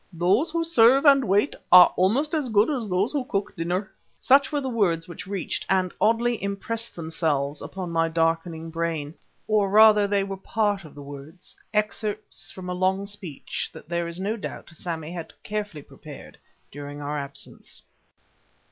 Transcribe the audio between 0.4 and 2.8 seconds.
who serve and wait are almost as good